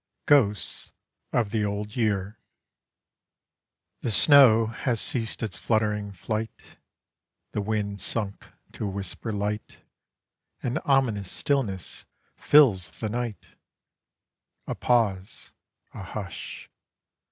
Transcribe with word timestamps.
GHOSTS 0.25 0.93
OF 1.31 1.51
THE 1.51 1.63
OLD 1.63 1.95
YEAR 1.95 2.39
The 3.99 4.09
snow 4.11 4.65
has 4.65 4.99
ceased 4.99 5.43
its 5.43 5.59
fluttering 5.59 6.11
flight, 6.11 6.79
The 7.51 7.61
wind 7.61 8.01
sunk 8.01 8.45
to 8.71 8.85
a 8.85 8.89
whisper 8.89 9.31
light, 9.31 9.77
An 10.63 10.79
ominous 10.85 11.29
stillness 11.31 12.07
fills 12.35 12.89
the 12.99 13.09
night, 13.09 13.45
A 14.65 14.73
pause 14.73 15.53
a 15.93 16.01
hush. 16.01 16.67